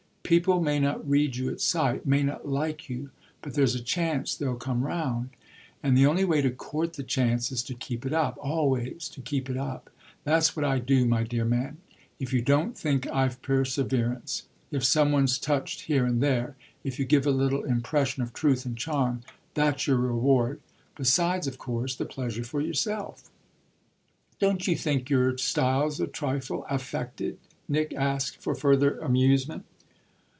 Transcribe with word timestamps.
People 0.23 0.61
may 0.61 0.79
not 0.79 1.05
read 1.09 1.35
you 1.35 1.49
at 1.49 1.59
sight, 1.59 2.05
may 2.05 2.23
not 2.23 2.47
like 2.47 2.87
you, 2.89 3.09
but 3.41 3.53
there's 3.53 3.75
a 3.75 3.81
chance 3.83 4.33
they'll 4.33 4.55
come 4.55 4.85
round; 4.85 5.29
and 5.83 5.97
the 5.97 6.05
only 6.05 6.23
way 6.23 6.41
to 6.41 6.49
court 6.49 6.93
the 6.93 7.03
chance 7.03 7.51
is 7.51 7.61
to 7.63 7.73
keep 7.73 8.05
it 8.05 8.13
up 8.13 8.37
always 8.41 9.09
to 9.09 9.19
keep 9.19 9.49
it 9.49 9.57
up. 9.57 9.89
That's 10.23 10.55
what 10.55 10.63
I 10.63 10.79
do, 10.79 11.05
my 11.05 11.23
dear 11.23 11.43
man 11.43 11.79
if 12.17 12.31
you 12.31 12.41
don't 12.41 12.77
think 12.77 13.05
I've 13.07 13.41
perseverance. 13.41 14.43
If 14.71 14.85
some 14.85 15.11
one's 15.11 15.37
touched 15.37 15.81
here 15.81 16.05
and 16.05 16.23
there, 16.23 16.55
if 16.85 16.97
you 16.97 17.03
give 17.03 17.27
a 17.27 17.31
little 17.31 17.65
impression 17.65 18.23
of 18.23 18.31
truth 18.31 18.65
and 18.65 18.77
charm, 18.77 19.23
that's 19.53 19.85
your 19.85 19.97
reward; 19.97 20.61
besides 20.95 21.45
of 21.45 21.57
course 21.57 21.93
the 21.93 22.05
pleasure 22.05 22.45
for 22.45 22.61
yourself." 22.61 23.29
"Don't 24.39 24.65
you 24.65 24.77
think 24.77 25.09
your 25.09 25.37
style's 25.37 25.99
a 25.99 26.07
trifle 26.07 26.65
affected?" 26.69 27.37
Nick 27.67 27.93
asked 27.93 28.37
for 28.41 28.55
further 28.55 28.97
amusement. 28.99 29.65